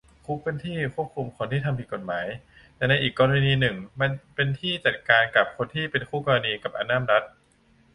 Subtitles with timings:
[0.25, 2.27] คุกเป็นที่ควบคุมคนที่ทำผิดกฎหมาย
[2.75, 7.23] แต่ในอีกกรณีหนึ่งมันเป็นที่จัดการกับคนที่เป็นคู่กรณีกับอำนาจรัฐ